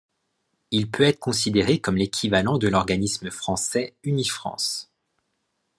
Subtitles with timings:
[0.71, 4.89] Il peut être considéré comme l'équivalent de l'organisme français Unifrance.